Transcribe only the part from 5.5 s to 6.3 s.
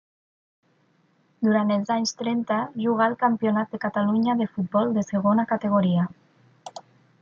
categoria.